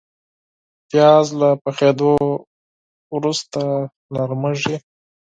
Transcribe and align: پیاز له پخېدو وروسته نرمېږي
پیاز 0.89 1.27
له 1.39 1.49
پخېدو 1.63 2.13
وروسته 3.15 3.59
نرمېږي 4.13 4.75